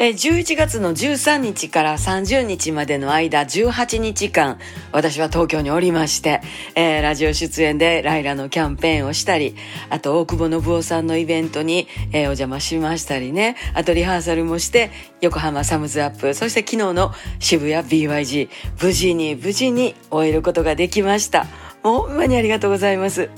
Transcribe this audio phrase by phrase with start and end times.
[0.00, 4.60] え11月の13日から30日までの間18日間
[4.92, 6.40] 私は東京におりまして、
[6.76, 9.56] えーラジオ出演でライラのキャンペーンをしたり
[9.90, 13.56] あと大久保信夫さんのイベントに、えーお邪魔しましたりね。
[13.74, 18.48] あとリハーサルもして横浜サムズアップそして昨日の渋谷 BYG
[18.80, 21.46] 無事に無事に終えることができました。
[21.88, 23.30] ほんまにありがとうございます。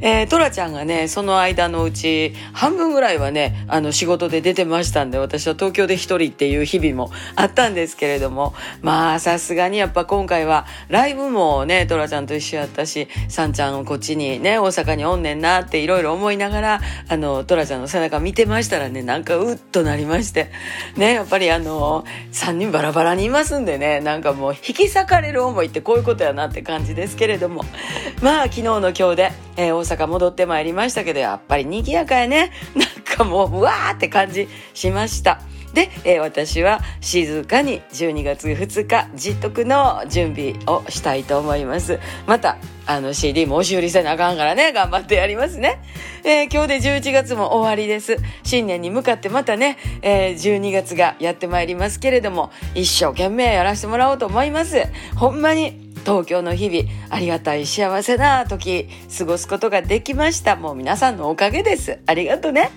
[0.00, 20.50] えー、トラちゃんがね、その間のうち、半分ぐらいはね、あの、仕事で出てましたんで、私は東京で一人っていう日々もあったんですけれども、まあ、さすがにやっぱ今回は、ライブもね、トラちゃんと一緒やったし、サンちゃんこっちにね、大阪におんねんなっていろいろ思いながら、あの、トラちゃんの背中見てましたらね、なんかうっとなりまして、
[20.96, 27.64] ね、やっぱりあの、3人バラバラにいますんでね、なんかもう引き裂かれる思いってこういうことやなって感じですけれども、
[28.22, 32.50] まあ昨日の今日で、えー大阪戻ってまいりましたけどやっぱり賑やかやね。
[32.74, 35.40] なんかもううわーって感じしました。
[35.74, 41.98] で、えー私は静かに12月2日実得の準備をしたいと思います。
[42.26, 45.78] またあの CD も押し売りせなあかんからね頑張ってやりますね、
[46.24, 48.16] えー今日で11月も終わりです。
[48.44, 54.82] 新年に向かってまたね、えー12月がやってまいりますけれども一生懸命やらせてもらおうと思います。
[55.16, 60.56] ほんまに東京の日々ありがたい幸せな時過ごすことができました。
[60.56, 61.98] もう皆さんのおかげです。
[62.06, 62.70] ありがとうね。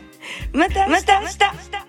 [0.52, 1.02] また明日。
[1.02, 1.81] また明日。